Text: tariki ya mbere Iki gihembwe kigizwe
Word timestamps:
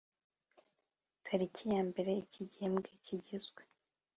tariki 1.25 1.63
ya 1.73 1.81
mbere 1.89 2.11
Iki 2.23 2.41
gihembwe 2.51 2.89
kigizwe 3.03 3.61